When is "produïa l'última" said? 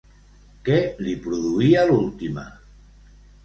1.27-2.51